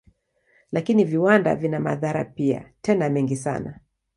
Lakini 0.71 1.03
viwanda 1.05 1.55
vina 1.55 1.79
madhara 1.79 2.25
pia, 2.25 2.71
tena 2.81 3.09
mengi 3.09 3.35
sana. 3.35 3.79